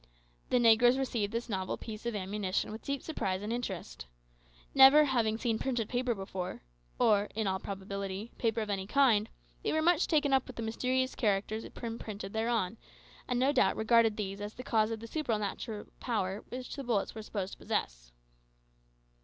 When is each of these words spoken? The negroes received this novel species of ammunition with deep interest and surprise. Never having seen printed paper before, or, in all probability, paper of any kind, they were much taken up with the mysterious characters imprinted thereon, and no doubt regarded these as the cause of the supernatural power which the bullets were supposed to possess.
The 0.49 0.57
negroes 0.57 0.97
received 0.97 1.31
this 1.31 1.47
novel 1.47 1.77
species 1.77 2.07
of 2.07 2.15
ammunition 2.15 2.71
with 2.71 2.81
deep 2.81 3.01
interest 3.07 3.09
and 3.43 3.61
surprise. 3.61 4.07
Never 4.73 5.05
having 5.05 5.37
seen 5.37 5.59
printed 5.59 5.89
paper 5.89 6.15
before, 6.15 6.63
or, 6.97 7.29
in 7.35 7.45
all 7.45 7.59
probability, 7.59 8.31
paper 8.39 8.61
of 8.61 8.71
any 8.71 8.87
kind, 8.87 9.29
they 9.61 9.71
were 9.71 9.79
much 9.83 10.07
taken 10.07 10.33
up 10.33 10.47
with 10.47 10.55
the 10.55 10.63
mysterious 10.63 11.13
characters 11.13 11.63
imprinted 11.65 12.33
thereon, 12.33 12.77
and 13.27 13.39
no 13.39 13.51
doubt 13.51 13.75
regarded 13.77 14.17
these 14.17 14.41
as 14.41 14.55
the 14.55 14.63
cause 14.63 14.89
of 14.89 15.01
the 15.01 15.07
supernatural 15.07 15.85
power 15.99 16.43
which 16.49 16.75
the 16.75 16.83
bullets 16.83 17.13
were 17.13 17.21
supposed 17.21 17.51
to 17.53 17.59
possess. 17.59 18.11